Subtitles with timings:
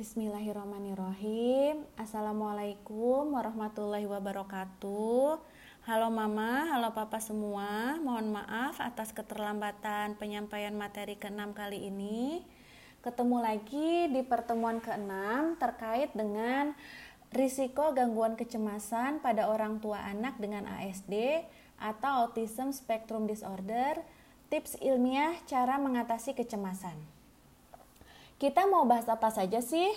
[0.00, 1.84] Bismillahirrahmanirrahim.
[1.92, 5.36] Assalamualaikum warahmatullahi wabarakatuh.
[5.84, 8.00] Halo Mama, halo Papa semua.
[8.00, 12.40] Mohon maaf atas keterlambatan penyampaian materi ke-6 kali ini.
[13.04, 16.72] Ketemu lagi di pertemuan ke-6 terkait dengan
[17.36, 21.44] risiko gangguan kecemasan pada orang tua anak dengan ASD
[21.76, 24.00] atau Autism Spectrum Disorder,
[24.48, 27.19] tips ilmiah cara mengatasi kecemasan.
[28.40, 29.92] Kita mau bahas apa saja sih?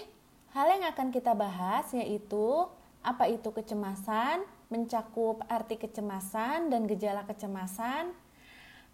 [0.51, 2.67] Hal yang akan kita bahas yaitu
[2.99, 8.11] apa itu kecemasan, mencakup arti kecemasan dan gejala kecemasan,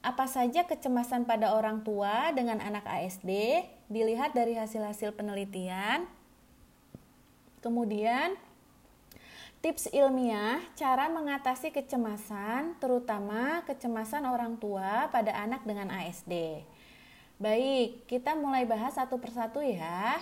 [0.06, 6.06] apa saja kecemasan pada orang tua dengan anak ASD dilihat dari hasil-hasil penelitian.
[7.66, 8.38] Kemudian,
[9.66, 16.62] tips ilmiah cara mengatasi kecemasan, terutama kecemasan orang tua pada anak dengan ASD.
[17.40, 20.20] Baik, kita mulai bahas satu persatu ya.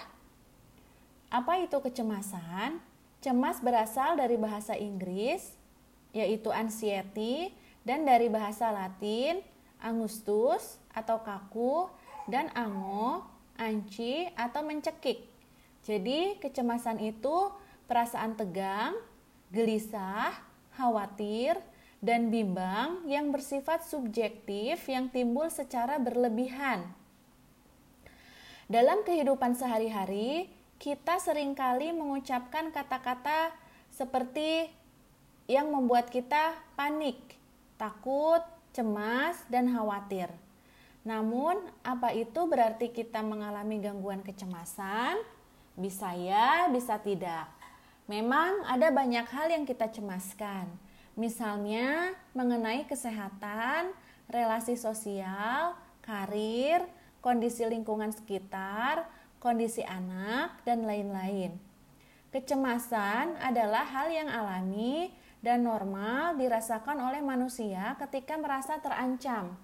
[1.33, 2.77] Apa itu kecemasan?
[3.25, 5.57] Cemas berasal dari bahasa Inggris,
[6.13, 7.49] yaitu anxiety,
[7.81, 9.41] dan dari bahasa Latin,
[9.81, 11.89] angustus atau kaku,
[12.29, 13.25] dan ango,
[13.57, 15.25] anci atau mencekik.
[15.89, 17.49] Jadi, kecemasan itu
[17.89, 18.93] perasaan tegang,
[19.49, 20.37] gelisah,
[20.77, 21.57] khawatir,
[21.97, 26.96] dan bimbang yang bersifat subjektif yang timbul secara berlebihan
[28.67, 33.55] dalam kehidupan sehari-hari, kita sering kali mengucapkan kata-kata
[33.95, 34.67] seperti
[35.47, 37.15] yang membuat kita panik,
[37.79, 38.43] takut,
[38.75, 40.27] cemas, dan khawatir.
[41.07, 41.55] Namun,
[41.87, 45.15] apa itu berarti kita mengalami gangguan kecemasan?
[45.79, 47.47] Bisa ya, bisa tidak.
[48.11, 50.67] Memang ada banyak hal yang kita cemaskan.
[51.15, 53.95] Misalnya mengenai kesehatan,
[54.27, 56.83] relasi sosial, karir,
[57.21, 59.05] kondisi lingkungan sekitar,
[59.37, 61.55] kondisi anak, dan lain-lain.
[62.33, 65.09] Kecemasan adalah hal yang alami
[65.39, 69.55] dan normal dirasakan oleh manusia ketika merasa terancam.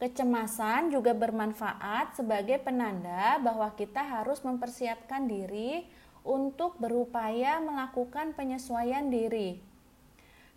[0.00, 5.84] Kecemasan juga bermanfaat sebagai penanda bahwa kita harus mempersiapkan diri
[6.24, 9.60] untuk berupaya melakukan penyesuaian diri.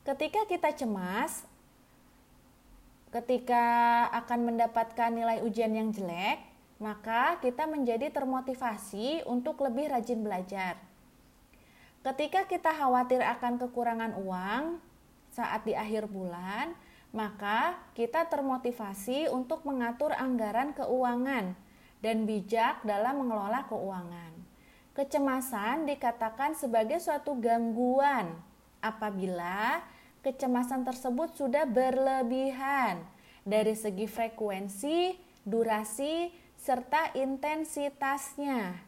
[0.08, 1.44] Ketika kita cemas,
[3.14, 3.64] ketika
[4.10, 6.42] akan mendapatkan nilai ujian yang jelek,
[6.82, 10.82] maka kita menjadi termotivasi untuk lebih rajin belajar.
[12.02, 14.82] Ketika kita khawatir akan kekurangan uang
[15.30, 16.74] saat di akhir bulan,
[17.14, 21.54] maka kita termotivasi untuk mengatur anggaran keuangan
[22.02, 24.34] dan bijak dalam mengelola keuangan.
[24.98, 28.34] Kecemasan dikatakan sebagai suatu gangguan
[28.84, 29.80] apabila
[30.24, 33.04] kecemasan tersebut sudah berlebihan.
[33.44, 38.80] Dari segi frekuensi, durasi, serta intensitasnya.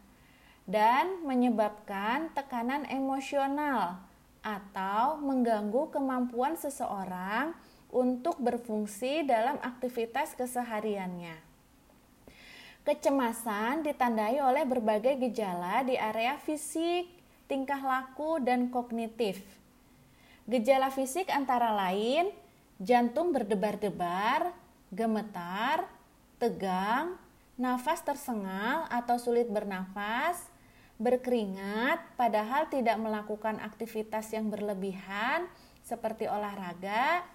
[0.66, 4.02] Dan menyebabkan tekanan emosional
[4.42, 7.54] atau mengganggu kemampuan seseorang
[7.94, 11.38] untuk berfungsi dalam aktivitas kesehariannya.
[12.82, 17.10] Kecemasan ditandai oleh berbagai gejala di area fisik,
[17.46, 19.42] tingkah laku, dan kognitif
[20.46, 22.30] Gejala fisik antara lain
[22.78, 24.54] jantung berdebar-debar,
[24.94, 25.90] gemetar,
[26.38, 27.18] tegang,
[27.58, 30.38] nafas tersengal atau sulit bernafas,
[31.02, 35.50] berkeringat padahal tidak melakukan aktivitas yang berlebihan
[35.82, 37.26] seperti olahraga,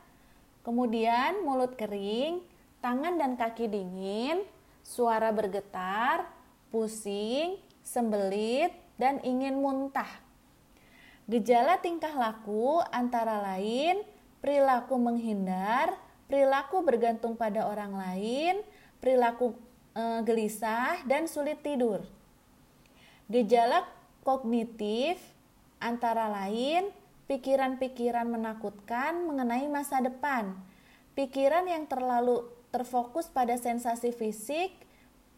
[0.62, 2.38] kemudian mulut kering,
[2.78, 4.47] tangan dan kaki dingin,
[4.87, 6.31] suara bergetar,
[6.71, 8.71] pusing, sembelit,
[9.03, 10.29] dan ingin muntah.
[11.30, 14.02] Gejala tingkah laku antara lain
[14.42, 15.94] perilaku menghindar,
[16.26, 18.58] perilaku bergantung pada orang lain,
[18.98, 19.54] perilaku
[19.94, 22.02] e, gelisah dan sulit tidur.
[23.30, 23.86] Gejala
[24.26, 25.22] kognitif
[25.78, 26.91] antara lain
[27.30, 30.58] pikiran-pikiran menakutkan mengenai masa depan,
[31.14, 32.42] pikiran yang terlalu
[32.74, 34.74] terfokus pada sensasi fisik,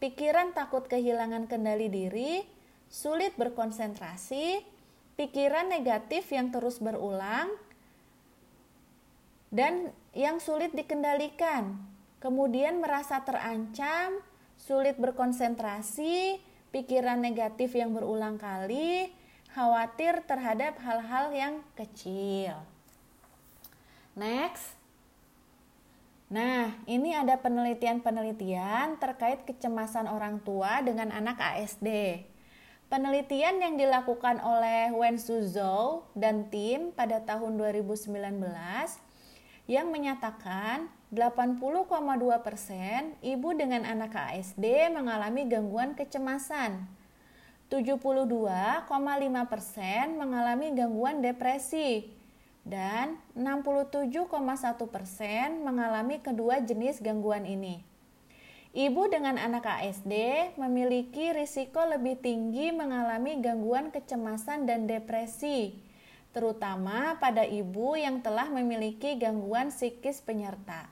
[0.01, 2.41] pikiran takut kehilangan kendali diri,
[2.89, 4.72] sulit berkonsentrasi,
[5.15, 7.53] pikiran negatif yang terus berulang
[9.53, 11.77] dan yang sulit dikendalikan.
[12.17, 14.23] Kemudian merasa terancam,
[14.55, 16.39] sulit berkonsentrasi,
[16.73, 19.11] pikiran negatif yang berulang kali,
[19.53, 22.57] khawatir terhadap hal-hal yang kecil.
[24.17, 24.79] Next.
[26.33, 32.25] Nah, ini ada penelitian-penelitian terkait kecemasan orang tua dengan anak ASD.
[32.93, 38.13] Penelitian yang dilakukan oleh Wen Suzhou dan tim pada tahun 2019
[39.65, 41.57] yang menyatakan 80,2%
[42.45, 46.85] persen ibu dengan anak ASD mengalami gangguan kecemasan.
[47.73, 48.85] 72,5%
[50.13, 52.13] mengalami gangguan depresi
[52.61, 54.29] dan 67,1%
[55.65, 57.92] mengalami kedua jenis gangguan ini.
[58.73, 60.09] Ibu dengan anak ASD
[60.57, 65.77] memiliki risiko lebih tinggi mengalami gangguan kecemasan dan depresi,
[66.33, 70.89] terutama pada ibu yang telah memiliki gangguan psikis penyerta.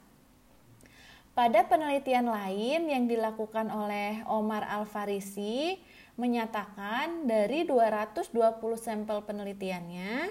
[1.33, 5.81] Pada penelitian lain yang dilakukan oleh Omar Al-Farisi
[6.21, 8.29] menyatakan dari 220
[8.77, 10.29] sampel penelitiannya,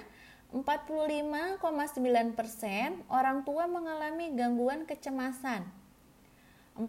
[0.55, 1.59] 45,9%
[3.11, 5.80] orang tua mengalami gangguan kecemasan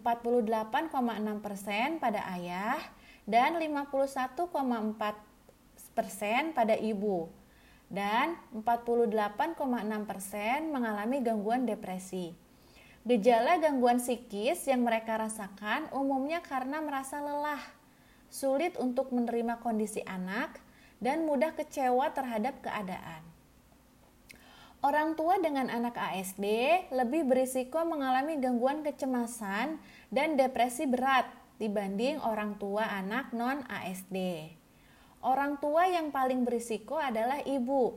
[0.00, 2.80] 48,6 persen pada ayah
[3.28, 4.48] dan 51,4
[5.92, 7.28] persen pada ibu
[7.92, 9.12] dan 48,6
[10.08, 12.32] persen mengalami gangguan depresi.
[13.04, 17.60] Gejala gangguan psikis yang mereka rasakan umumnya karena merasa lelah,
[18.32, 20.56] sulit untuk menerima kondisi anak,
[21.02, 23.31] dan mudah kecewa terhadap keadaan.
[24.82, 26.42] Orang tua dengan anak ASD
[26.90, 29.78] lebih berisiko mengalami gangguan kecemasan
[30.10, 31.30] dan depresi berat
[31.62, 34.50] dibanding orang tua anak non-ASD.
[35.22, 37.94] Orang tua yang paling berisiko adalah ibu,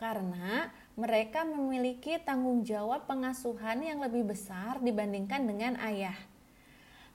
[0.00, 6.16] karena mereka memiliki tanggung jawab pengasuhan yang lebih besar dibandingkan dengan ayah.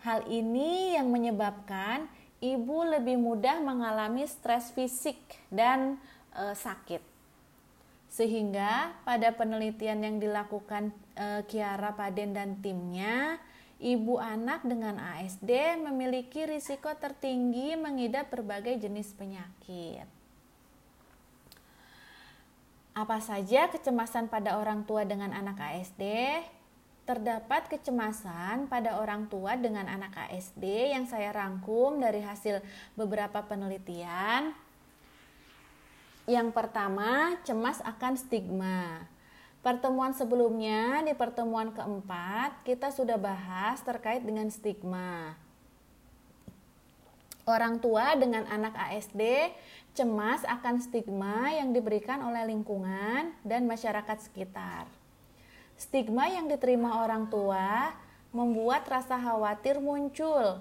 [0.06, 2.06] Hal ini yang menyebabkan
[2.38, 5.18] ibu lebih mudah mengalami stres fisik
[5.50, 5.98] dan
[6.38, 7.17] e, sakit.
[8.08, 13.38] Sehingga pada penelitian yang dilakukan e, Kiara Paden dan timnya,
[13.78, 20.08] ibu anak dengan ASD memiliki risiko tertinggi mengidap berbagai jenis penyakit.
[22.98, 26.02] Apa saja kecemasan pada orang tua dengan anak ASD?
[27.06, 32.60] Terdapat kecemasan pada orang tua dengan anak ASD yang saya rangkum dari hasil
[32.98, 34.52] beberapa penelitian
[36.28, 39.08] yang pertama, cemas akan stigma.
[39.64, 45.40] Pertemuan sebelumnya, di pertemuan keempat, kita sudah bahas terkait dengan stigma.
[47.48, 49.56] Orang tua dengan anak ASD
[49.96, 54.84] cemas akan stigma yang diberikan oleh lingkungan dan masyarakat sekitar.
[55.80, 57.96] Stigma yang diterima orang tua
[58.36, 60.60] membuat rasa khawatir muncul.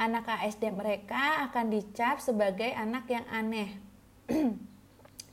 [0.00, 3.76] Anak ASD mereka akan dicap sebagai anak yang aneh.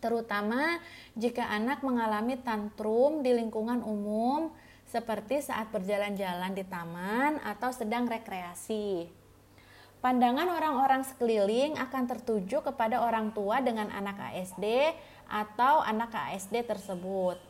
[0.06, 0.78] terutama
[1.18, 4.54] jika anak mengalami tantrum di lingkungan umum
[4.86, 9.10] seperti saat berjalan-jalan di taman atau sedang rekreasi.
[10.06, 14.94] Pandangan orang-orang sekeliling akan tertuju kepada orang tua dengan anak ASD
[15.26, 17.42] atau anak ASD tersebut.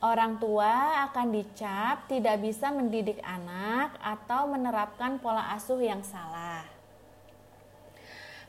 [0.00, 6.81] Orang tua akan dicap tidak bisa mendidik anak atau menerapkan pola asuh yang salah.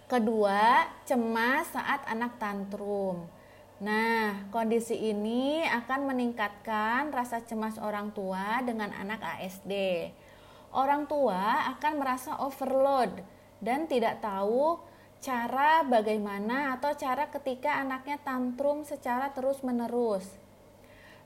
[0.03, 3.23] Kedua, cemas saat anak tantrum.
[3.79, 9.73] Nah, kondisi ini akan meningkatkan rasa cemas orang tua dengan anak ASD.
[10.75, 13.11] Orang tua akan merasa overload
[13.63, 14.79] dan tidak tahu
[15.23, 20.27] cara bagaimana atau cara ketika anaknya tantrum secara terus-menerus.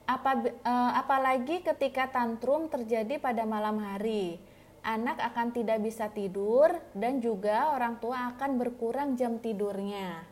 [0.08, 4.40] Eh, apalagi ketika tantrum terjadi pada malam hari
[4.88, 10.24] anak akan tidak bisa tidur dan juga orang tua akan berkurang jam tidurnya.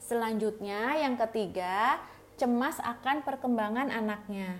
[0.00, 2.00] Selanjutnya, yang ketiga,
[2.40, 4.56] cemas akan perkembangan anaknya.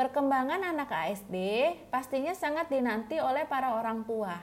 [0.00, 1.36] Perkembangan anak ASD
[1.92, 4.38] pastinya sangat dinanti oleh para orang tua,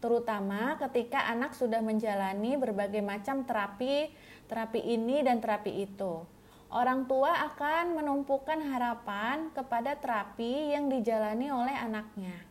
[0.00, 4.08] terutama ketika anak sudah menjalani berbagai macam terapi,
[4.48, 6.24] terapi ini dan terapi itu.
[6.72, 12.45] Orang tua akan menumpukan harapan kepada terapi yang dijalani oleh anaknya.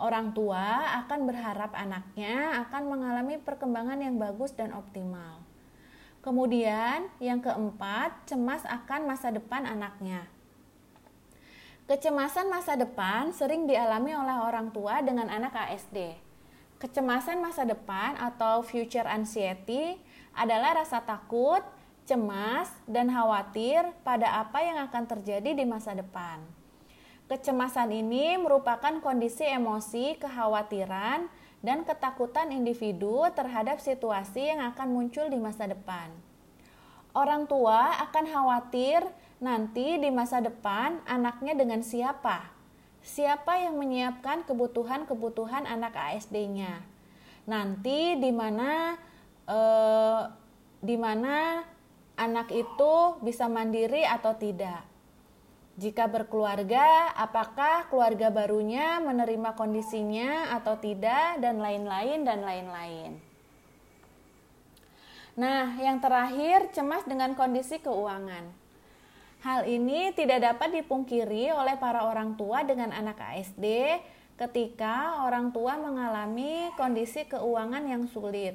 [0.00, 5.44] Orang tua akan berharap anaknya akan mengalami perkembangan yang bagus dan optimal.
[6.24, 10.24] Kemudian, yang keempat, cemas akan masa depan anaknya.
[11.84, 16.16] Kecemasan masa depan sering dialami oleh orang tua dengan anak ASD.
[16.80, 20.00] Kecemasan masa depan atau future anxiety
[20.32, 21.60] adalah rasa takut,
[22.08, 26.59] cemas, dan khawatir pada apa yang akan terjadi di masa depan.
[27.30, 31.30] Kecemasan ini merupakan kondisi emosi, kekhawatiran,
[31.62, 36.10] dan ketakutan individu terhadap situasi yang akan muncul di masa depan.
[37.14, 39.06] Orang tua akan khawatir
[39.38, 42.50] nanti di masa depan anaknya dengan siapa?
[43.06, 46.82] Siapa yang menyiapkan kebutuhan-kebutuhan anak ASD-nya?
[47.46, 48.98] Nanti di mana
[49.46, 50.22] eh,
[50.82, 51.62] di mana
[52.18, 54.89] anak itu bisa mandiri atau tidak?
[55.80, 63.16] Jika berkeluarga, apakah keluarga barunya menerima kondisinya atau tidak, dan lain-lain, dan lain-lain.
[65.40, 68.44] Nah, yang terakhir, cemas dengan kondisi keuangan.
[69.40, 73.64] Hal ini tidak dapat dipungkiri oleh para orang tua dengan anak ASD
[74.36, 78.52] ketika orang tua mengalami kondisi keuangan yang sulit.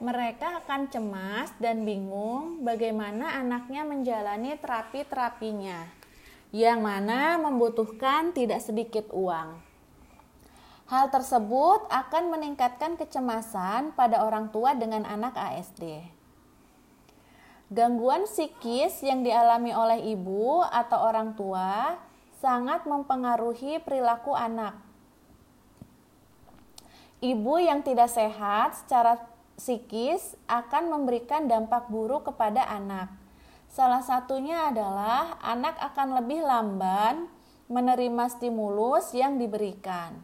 [0.00, 6.01] Mereka akan cemas dan bingung bagaimana anaknya menjalani terapi-terapinya,
[6.52, 9.56] yang mana membutuhkan tidak sedikit uang.
[10.92, 16.04] Hal tersebut akan meningkatkan kecemasan pada orang tua dengan anak ASD.
[17.72, 21.96] Gangguan psikis yang dialami oleh ibu atau orang tua
[22.44, 24.76] sangat mempengaruhi perilaku anak.
[27.24, 29.16] Ibu yang tidak sehat secara
[29.56, 33.21] psikis akan memberikan dampak buruk kepada anak.
[33.72, 37.24] Salah satunya adalah anak akan lebih lamban
[37.72, 40.20] menerima stimulus yang diberikan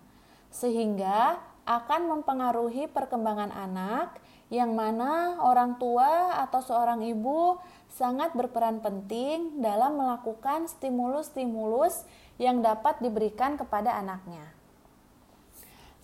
[0.53, 4.21] sehingga akan mempengaruhi perkembangan anak
[4.53, 7.57] yang mana orang tua atau seorang ibu
[7.89, 12.05] sangat berperan penting dalam melakukan stimulus-stimulus
[12.37, 14.45] yang dapat diberikan kepada anaknya.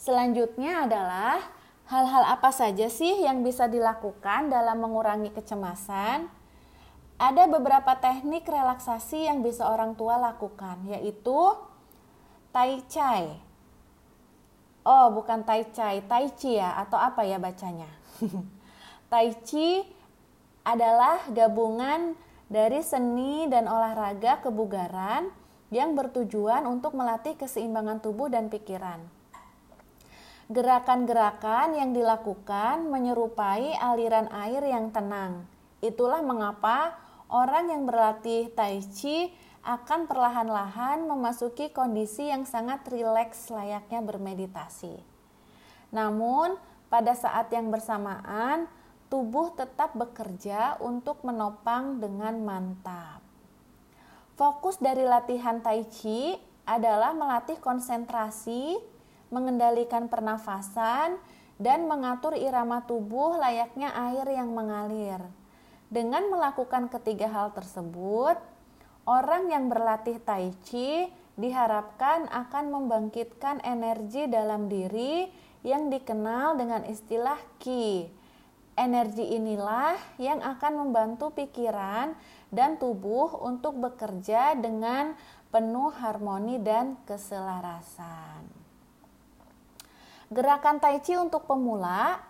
[0.00, 1.44] Selanjutnya adalah
[1.92, 6.43] hal-hal apa saja sih yang bisa dilakukan dalam mengurangi kecemasan?
[7.14, 11.54] Ada beberapa teknik relaksasi yang bisa orang tua lakukan, yaitu
[12.50, 13.44] Tai Chai
[14.85, 17.88] Oh, bukan Tai Chai, Tai Chi ya atau apa ya bacanya?
[19.11, 19.80] tai Chi
[20.61, 22.12] adalah gabungan
[22.52, 25.33] dari seni dan olahraga kebugaran
[25.73, 29.00] yang bertujuan untuk melatih keseimbangan tubuh dan pikiran.
[30.52, 35.49] Gerakan-gerakan yang dilakukan menyerupai aliran air yang tenang.
[35.80, 36.92] Itulah mengapa
[37.28, 39.32] orang yang berlatih Tai Chi
[39.64, 45.00] akan perlahan-lahan memasuki kondisi yang sangat rileks layaknya bermeditasi.
[45.88, 46.60] Namun,
[46.92, 48.68] pada saat yang bersamaan,
[49.08, 53.24] tubuh tetap bekerja untuk menopang dengan mantap.
[54.34, 56.34] Fokus dari latihan Tai Chi
[56.66, 58.76] adalah melatih konsentrasi,
[59.30, 61.16] mengendalikan pernafasan,
[61.56, 65.22] dan mengatur irama tubuh layaknya air yang mengalir.
[65.92, 68.40] Dengan melakukan ketiga hal tersebut,
[69.04, 71.04] Orang yang berlatih tai chi
[71.36, 75.28] diharapkan akan membangkitkan energi dalam diri
[75.60, 78.08] yang dikenal dengan istilah ki.
[78.80, 82.16] Energi inilah yang akan membantu pikiran
[82.48, 85.12] dan tubuh untuk bekerja dengan
[85.52, 88.48] penuh harmoni dan keselarasan.
[90.32, 92.24] Gerakan tai chi untuk pemula,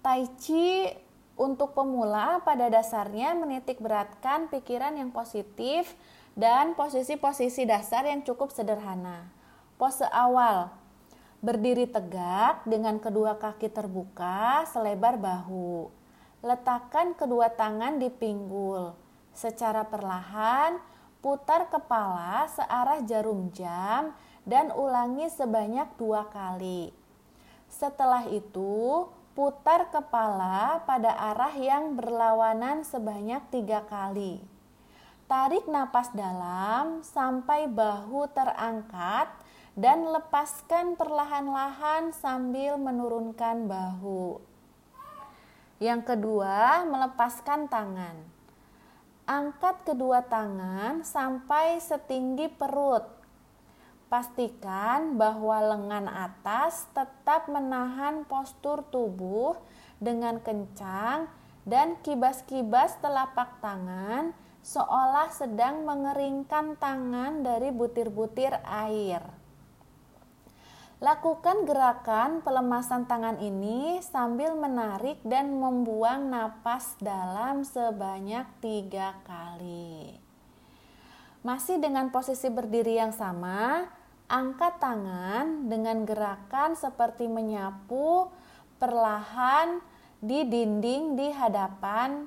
[0.00, 0.88] tai chi
[1.36, 5.92] untuk pemula pada dasarnya menitik beratkan pikiran yang positif
[6.32, 9.28] dan posisi-posisi dasar yang cukup sederhana.
[9.76, 10.72] Pose awal,
[11.44, 15.92] berdiri tegak dengan kedua kaki terbuka selebar bahu.
[16.40, 18.96] Letakkan kedua tangan di pinggul.
[19.36, 20.80] Secara perlahan,
[21.20, 24.16] putar kepala searah jarum jam
[24.48, 26.92] dan ulangi sebanyak dua kali.
[27.68, 29.04] Setelah itu,
[29.36, 34.40] putar kepala pada arah yang berlawanan sebanyak tiga kali.
[35.28, 39.28] Tarik napas dalam sampai bahu terangkat
[39.76, 44.40] dan lepaskan perlahan-lahan sambil menurunkan bahu.
[45.84, 48.16] Yang kedua, melepaskan tangan.
[49.28, 53.15] Angkat kedua tangan sampai setinggi perut
[54.06, 59.58] Pastikan bahwa lengan atas tetap menahan postur tubuh
[59.98, 61.26] dengan kencang
[61.66, 64.30] dan kibas-kibas telapak tangan
[64.62, 69.26] seolah sedang mengeringkan tangan dari butir-butir air.
[70.96, 80.25] Lakukan gerakan pelemasan tangan ini sambil menarik dan membuang napas dalam sebanyak tiga kali.
[81.46, 83.86] Masih dengan posisi berdiri yang sama,
[84.26, 88.26] angkat tangan dengan gerakan seperti menyapu
[88.82, 89.78] perlahan
[90.18, 92.26] di dinding di hadapan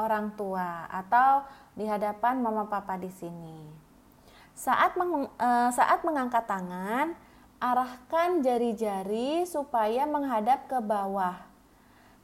[0.00, 1.44] orang tua atau
[1.76, 3.68] di hadapan mama papa di sini.
[4.56, 7.12] Saat meng, e, saat mengangkat tangan,
[7.60, 11.36] arahkan jari-jari supaya menghadap ke bawah.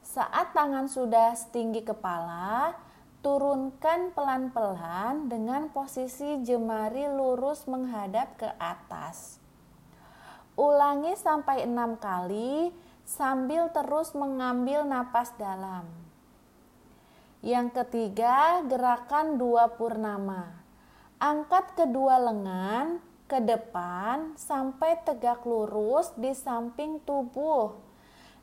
[0.01, 2.86] Saat tangan sudah setinggi kepala,
[3.25, 9.41] turunkan pelan-pelan dengan posisi jemari lurus menghadap ke atas.
[10.57, 12.73] Ulangi sampai enam kali
[13.05, 15.85] sambil terus mengambil napas dalam.
[17.45, 20.57] Yang ketiga, gerakan dua purnama.
[21.17, 27.77] Angkat kedua lengan ke depan sampai tegak lurus di samping tubuh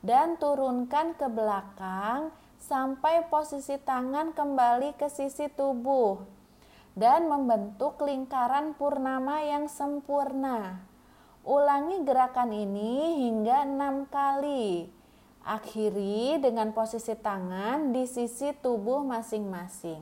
[0.04, 2.28] dan turunkan ke belakang
[2.64, 6.16] sampai posisi tangan kembali ke sisi tubuh
[6.96, 10.80] dan membentuk lingkaran purnama yang sempurna.
[11.44, 14.88] Ulangi gerakan ini hingga enam kali.
[15.44, 20.00] Akhiri dengan posisi tangan di sisi tubuh masing-masing.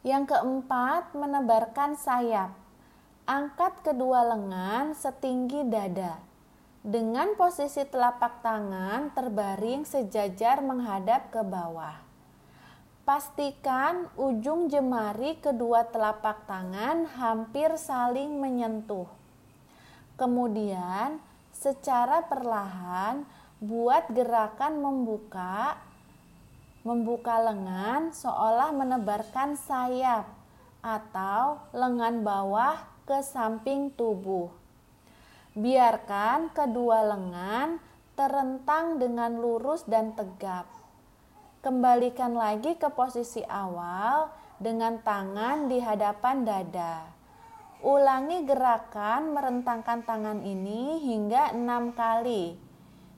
[0.00, 2.56] Yang keempat, menebarkan sayap.
[3.28, 6.29] Angkat kedua lengan setinggi dada
[6.80, 12.00] dengan posisi telapak tangan terbaring sejajar menghadap ke bawah.
[13.04, 19.08] Pastikan ujung jemari kedua telapak tangan hampir saling menyentuh.
[20.16, 21.20] Kemudian,
[21.52, 23.28] secara perlahan
[23.60, 25.76] buat gerakan membuka
[26.80, 30.24] membuka lengan seolah menebarkan sayap
[30.80, 34.59] atau lengan bawah ke samping tubuh.
[35.50, 37.82] Biarkan kedua lengan
[38.14, 40.70] terentang dengan lurus dan tegap.
[41.58, 44.30] Kembalikan lagi ke posisi awal
[44.62, 47.02] dengan tangan di hadapan dada.
[47.82, 52.54] Ulangi gerakan merentangkan tangan ini hingga enam kali.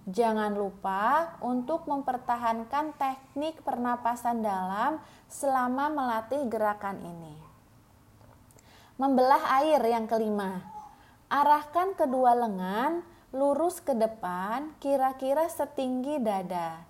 [0.09, 7.37] Jangan lupa untuk mempertahankan teknik pernapasan dalam selama melatih gerakan ini.
[8.97, 10.72] Membelah air yang kelima.
[11.33, 13.01] Arahkan kedua lengan
[13.33, 16.85] lurus ke depan, kira-kira setinggi dada.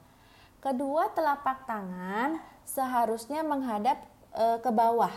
[0.58, 4.02] Kedua telapak tangan seharusnya menghadap
[4.34, 5.14] e, ke bawah.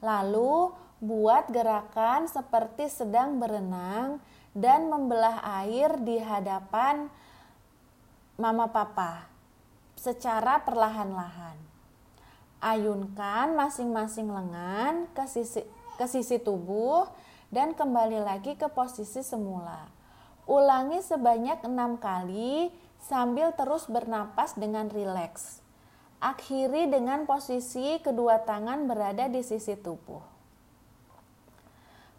[0.00, 0.72] Lalu
[1.04, 4.24] buat gerakan seperti sedang berenang
[4.56, 7.12] dan membelah air di hadapan
[8.40, 9.28] mama papa
[10.00, 11.60] secara perlahan-lahan.
[12.64, 15.60] Ayunkan masing-masing lengan ke sisi
[16.00, 17.04] ke sisi tubuh
[17.50, 19.86] dan kembali lagi ke posisi semula.
[20.46, 22.70] Ulangi sebanyak enam kali
[23.02, 25.62] sambil terus bernapas dengan rileks.
[26.22, 30.22] Akhiri dengan posisi kedua tangan berada di sisi tubuh.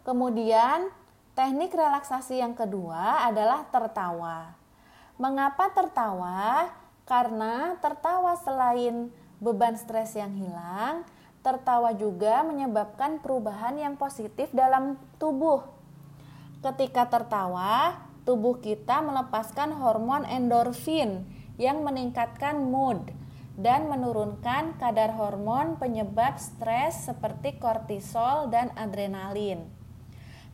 [0.06, 0.88] Kemudian,
[1.36, 4.56] teknik relaksasi yang kedua adalah tertawa.
[5.20, 6.72] Mengapa tertawa?
[7.04, 11.04] Karena tertawa selain beban stres yang hilang,
[11.42, 15.62] tertawa juga menyebabkan perubahan yang positif dalam tubuh.
[16.58, 21.24] Ketika tertawa, tubuh kita melepaskan hormon endorfin
[21.56, 23.14] yang meningkatkan mood
[23.58, 29.66] dan menurunkan kadar hormon penyebab stres seperti kortisol dan adrenalin.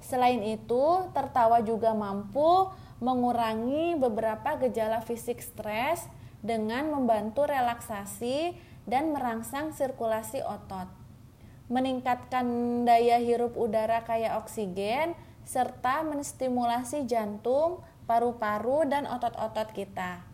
[0.04, 2.68] Selain itu, tertawa juga mampu
[3.00, 6.04] mengurangi beberapa gejala fisik stres
[6.44, 10.88] dengan membantu relaksasi dan merangsang sirkulasi otot,
[11.72, 12.44] meningkatkan
[12.84, 20.24] daya hirup udara kaya oksigen, serta menstimulasi jantung, paru-paru, dan otot-otot kita.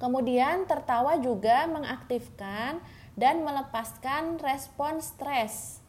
[0.00, 2.80] Kemudian, tertawa juga mengaktifkan
[3.18, 5.84] dan melepaskan respon stres.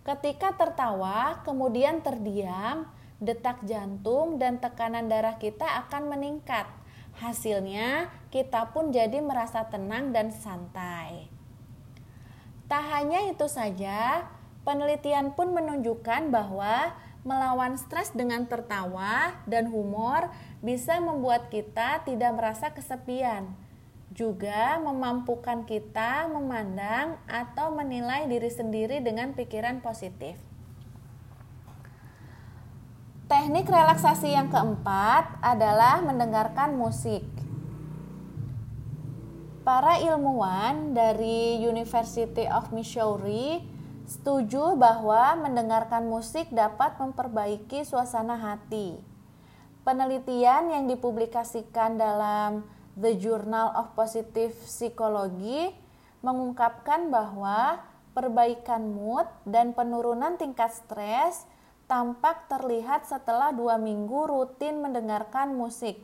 [0.00, 2.88] Ketika tertawa, kemudian terdiam,
[3.20, 6.64] detak jantung dan tekanan darah kita akan meningkat
[7.20, 11.28] Hasilnya, kita pun jadi merasa tenang dan santai.
[12.64, 14.24] Tak hanya itu saja,
[14.64, 20.32] penelitian pun menunjukkan bahwa melawan stres dengan tertawa dan humor
[20.64, 23.52] bisa membuat kita tidak merasa kesepian.
[24.16, 30.40] Juga memampukan kita memandang atau menilai diri sendiri dengan pikiran positif.
[33.30, 37.22] Teknik relaksasi yang keempat adalah mendengarkan musik.
[39.62, 43.62] Para ilmuwan dari University of Missouri
[44.02, 48.98] setuju bahwa mendengarkan musik dapat memperbaiki suasana hati.
[49.86, 52.66] Penelitian yang dipublikasikan dalam
[52.98, 55.70] The Journal of Positive Psychology
[56.26, 57.78] mengungkapkan bahwa
[58.10, 61.46] perbaikan mood dan penurunan tingkat stres
[61.90, 65.98] tampak terlihat setelah dua minggu rutin mendengarkan musik.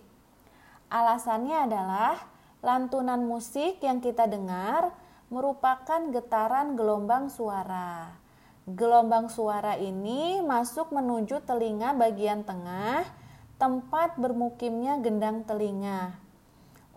[0.90, 2.18] Alasannya adalah
[2.58, 4.90] lantunan musik yang kita dengar
[5.30, 8.18] merupakan getaran gelombang suara.
[8.66, 13.06] Gelombang suara ini masuk menuju telinga bagian tengah,
[13.54, 16.18] tempat bermukimnya gendang telinga.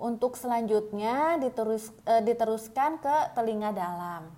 [0.02, 4.34] Untuk selanjutnya diterus, eh, diteruskan ke telinga dalam.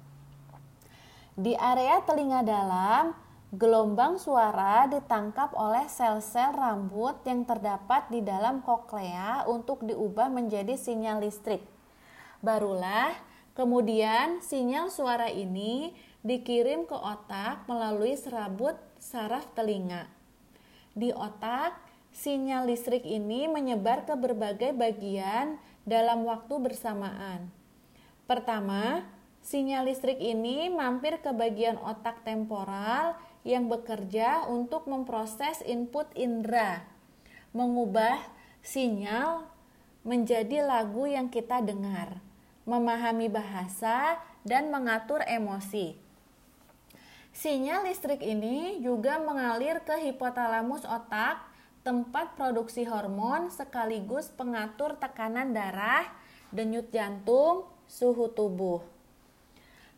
[1.39, 3.15] Di area telinga dalam,
[3.51, 11.19] Gelombang suara ditangkap oleh sel-sel rambut yang terdapat di dalam koklea untuk diubah menjadi sinyal
[11.19, 11.59] listrik.
[12.39, 13.11] Barulah
[13.51, 15.91] kemudian sinyal suara ini
[16.23, 20.07] dikirim ke otak melalui serabut saraf telinga.
[20.95, 21.75] Di otak,
[22.15, 27.51] sinyal listrik ini menyebar ke berbagai bagian dalam waktu bersamaan.
[28.23, 29.03] Pertama,
[29.43, 36.85] sinyal listrik ini mampir ke bagian otak temporal yang bekerja untuk memproses input indera,
[37.51, 38.21] mengubah
[38.61, 39.49] sinyal
[40.01, 42.21] menjadi lagu yang kita dengar,
[42.65, 45.93] memahami bahasa, dan mengatur emosi.
[47.31, 51.39] Sinyal listrik ini juga mengalir ke hipotalamus otak,
[51.81, 56.05] tempat produksi hormon sekaligus pengatur tekanan darah,
[56.53, 58.83] denyut jantung, suhu tubuh.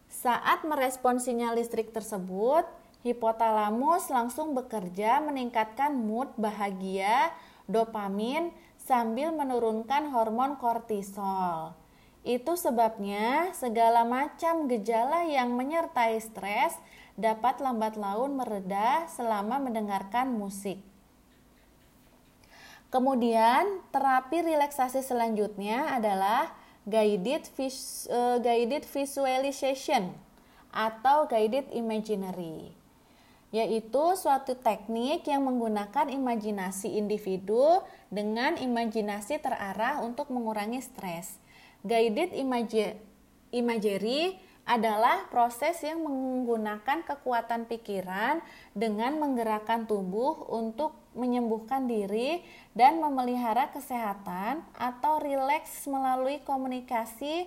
[0.07, 2.63] Saat merespon sinyal listrik tersebut,
[3.03, 7.35] hipotalamus langsung bekerja meningkatkan mood bahagia,
[7.67, 11.75] dopamin, sambil menurunkan hormon kortisol.
[12.23, 16.79] Itu sebabnya segala macam gejala yang menyertai stres
[17.19, 20.79] dapat lambat laun mereda selama mendengarkan musik.
[22.87, 26.55] Kemudian, terapi relaksasi selanjutnya adalah
[26.87, 30.13] guided, vis, uh, guided visualization
[30.71, 32.82] atau guided imaginary
[33.53, 41.37] yaitu suatu teknik yang menggunakan imajinasi individu dengan imajinasi terarah untuk mengurangi stres.
[41.85, 42.33] Guided
[43.53, 48.41] imagery adalah proses yang menggunakan kekuatan pikiran
[48.73, 52.41] dengan menggerakkan tubuh untuk menyembuhkan diri
[52.73, 57.45] dan memelihara kesehatan atau rileks melalui komunikasi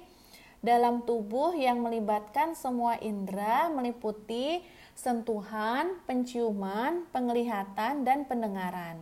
[0.60, 4.60] dalam tubuh yang melibatkan semua indera meliputi
[4.96, 8.96] sentuhan, penciuman, penglihatan, dan pendengaran.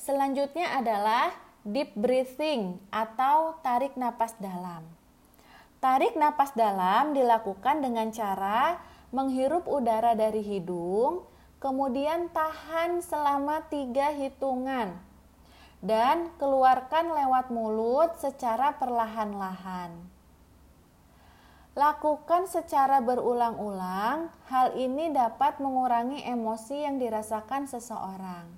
[0.00, 1.28] Selanjutnya adalah
[1.60, 4.80] deep breathing atau tarik napas dalam.
[5.76, 8.80] Tarik napas dalam dilakukan dengan cara
[9.12, 11.20] menghirup udara dari hidung,
[11.60, 14.96] kemudian tahan selama tiga hitungan,
[15.84, 20.19] dan keluarkan lewat mulut secara perlahan-lahan.
[21.78, 28.50] Lakukan secara berulang-ulang, hal ini dapat mengurangi emosi yang dirasakan seseorang.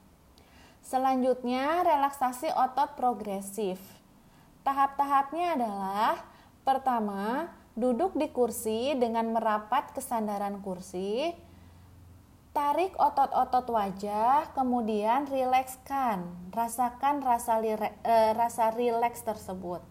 [0.80, 3.76] Selanjutnya, relaksasi otot progresif.
[4.64, 6.24] Tahap-tahapnya adalah:
[6.64, 11.36] pertama, duduk di kursi dengan merapat kesandaran kursi.
[12.56, 16.48] Tarik otot-otot wajah, kemudian rilekskan.
[16.48, 19.84] Rasakan rasa, eh, rasa rileks tersebut.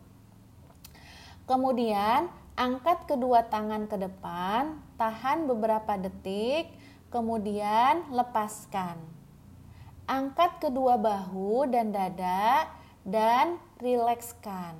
[1.45, 6.68] Kemudian, Angkat kedua tangan ke depan, tahan beberapa detik,
[7.08, 9.00] kemudian lepaskan.
[10.04, 12.68] Angkat kedua bahu dan dada
[13.08, 14.76] dan rilekskan.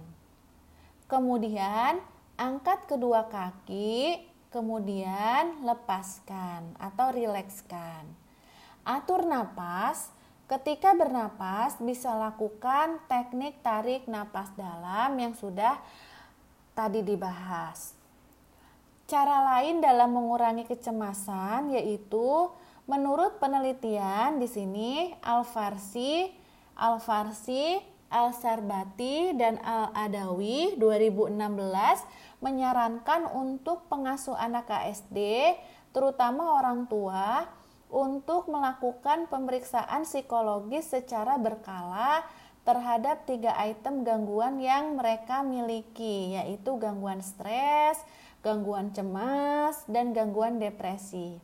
[1.08, 2.04] Kemudian
[2.36, 4.20] angkat kedua kaki,
[4.52, 8.04] kemudian lepaskan atau rilekskan.
[8.84, 10.12] Atur napas.
[10.52, 15.80] Ketika bernapas bisa lakukan teknik tarik napas dalam yang sudah
[16.72, 17.94] tadi dibahas.
[19.10, 22.48] Cara lain dalam mengurangi kecemasan yaitu
[22.88, 26.32] menurut penelitian di sini Al-Farsi,
[26.80, 27.80] Al-Farsi,
[28.12, 35.18] Al-Sarbati dan Al-Adawi 2016 menyarankan untuk pengasuh anak KSD
[35.96, 37.48] terutama orang tua
[37.92, 42.24] untuk melakukan pemeriksaan psikologis secara berkala
[42.62, 47.98] terhadap tiga item gangguan yang mereka miliki, yaitu gangguan stres,
[48.46, 51.42] gangguan cemas, dan gangguan depresi.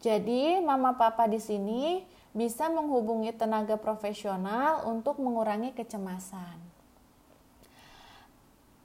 [0.00, 2.02] Jadi, mama papa di sini
[2.34, 6.58] bisa menghubungi tenaga profesional untuk mengurangi kecemasan.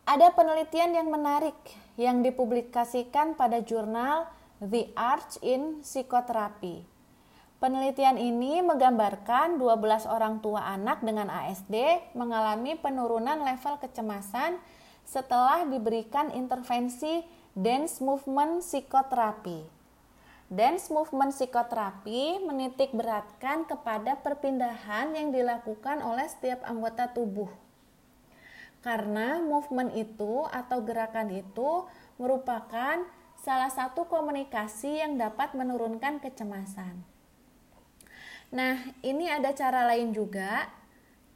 [0.05, 1.57] Ada penelitian yang menarik
[1.97, 4.29] yang dipublikasikan pada jurnal
[4.61, 6.94] The Arts in Psychotherapy
[7.55, 14.59] Penelitian ini menggambarkan 12 orang tua anak dengan ASD mengalami penurunan level kecemasan
[15.07, 17.23] setelah diberikan intervensi
[17.55, 19.63] dance movement psikoterapi.
[20.51, 27.49] Dance movement psikoterapi menitik beratkan kepada perpindahan yang dilakukan oleh setiap anggota tubuh.
[28.83, 31.87] Karena movement itu atau gerakan itu
[32.19, 33.01] merupakan
[33.39, 37.14] salah satu komunikasi yang dapat menurunkan kecemasan.
[38.55, 40.71] Nah, ini ada cara lain juga.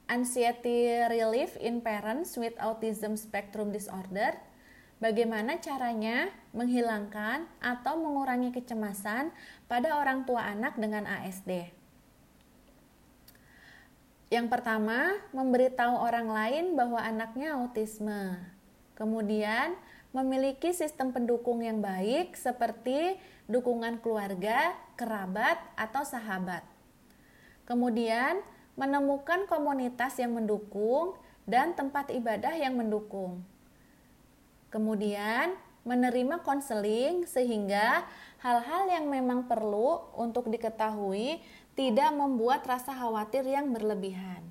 [0.08, 4.40] Anxiety relief in parents with autism spectrum disorder.
[5.04, 9.36] Bagaimana caranya menghilangkan atau mengurangi kecemasan
[9.68, 11.76] pada orang tua anak dengan ASD?
[14.32, 18.40] Yang pertama, memberitahu orang lain bahwa anaknya autisme.
[18.96, 19.76] Kemudian,
[20.16, 23.20] memiliki sistem pendukung yang baik seperti
[23.52, 26.79] dukungan keluarga, kerabat, atau sahabat.
[27.70, 28.42] Kemudian,
[28.74, 31.14] menemukan komunitas yang mendukung
[31.46, 33.46] dan tempat ibadah yang mendukung.
[34.74, 35.54] Kemudian,
[35.86, 38.10] menerima konseling sehingga
[38.42, 41.40] hal-hal yang memang perlu untuk diketahui
[41.78, 44.44] tidak membuat rasa khawatir yang berlebihan.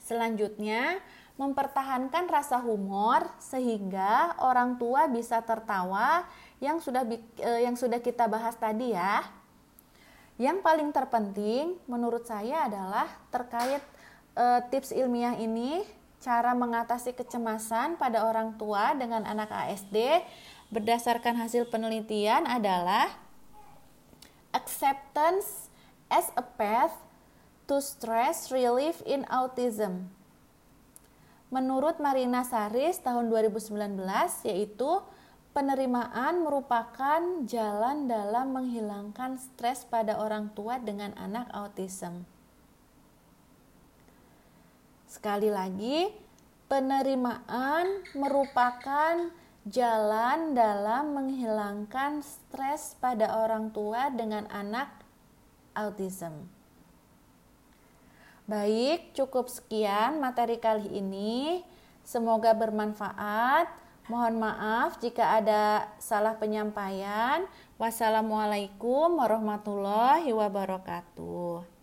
[0.00, 1.02] Selanjutnya,
[1.36, 6.28] mempertahankan rasa humor sehingga orang tua bisa tertawa
[6.60, 7.04] yang sudah
[7.40, 9.39] eh, yang sudah kita bahas tadi ya.
[10.40, 13.84] Yang paling terpenting menurut saya adalah terkait
[14.32, 15.84] eh, tips ilmiah ini
[16.16, 20.24] cara mengatasi kecemasan pada orang tua dengan anak ASD
[20.72, 23.12] berdasarkan hasil penelitian adalah
[24.56, 25.68] acceptance
[26.08, 26.96] as a path
[27.68, 30.08] to stress relief in autism.
[31.52, 33.76] Menurut Marina Saris tahun 2019
[34.48, 35.04] yaitu
[35.50, 42.22] penerimaan merupakan jalan dalam menghilangkan stres pada orang tua dengan anak autism.
[45.10, 46.14] Sekali lagi,
[46.70, 49.34] penerimaan merupakan
[49.66, 54.86] jalan dalam menghilangkan stres pada orang tua dengan anak
[55.74, 56.46] autism.
[58.46, 61.62] Baik, cukup sekian materi kali ini.
[62.02, 63.89] Semoga bermanfaat.
[64.10, 67.46] Mohon maaf jika ada salah penyampaian.
[67.78, 71.79] Wassalamualaikum warahmatullahi wabarakatuh.